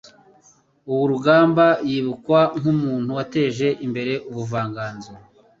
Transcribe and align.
Ubu 0.91 1.03
Rugamba 1.11 1.65
yibukwa 1.89 2.41
nk' 2.59 2.69
umuntu 2.73 3.09
wateje 3.17 3.67
imbere 3.85 4.13
ubuvanganzo 4.29 5.11